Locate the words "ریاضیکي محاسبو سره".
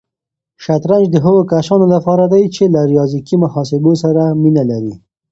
2.91-4.23